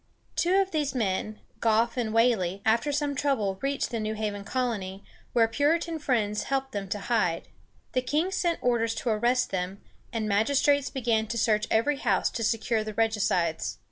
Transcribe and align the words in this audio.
Two 0.35 0.55
of 0.55 0.71
these 0.71 0.95
men, 0.95 1.37
Goffe 1.59 1.95
and 1.95 2.11
Whal´ley, 2.11 2.61
after 2.65 2.91
some 2.91 3.13
trouble, 3.13 3.59
reached 3.61 3.91
the 3.91 3.99
New 3.99 4.15
Haven 4.15 4.43
colony, 4.43 5.03
where 5.31 5.47
Puritan 5.47 5.99
friends 5.99 6.45
helped 6.45 6.71
them 6.71 6.89
to 6.89 6.97
hide. 7.01 7.49
The 7.91 8.01
king 8.01 8.31
sent 8.31 8.57
orders 8.63 8.95
to 8.95 9.09
arrest 9.09 9.51
them, 9.51 9.79
and 10.11 10.27
magistrates 10.27 10.89
began 10.89 11.27
to 11.27 11.37
search 11.37 11.67
every 11.69 11.97
house 11.97 12.31
to 12.31 12.43
secure 12.43 12.83
the 12.83 12.95
regicides. 12.95 13.77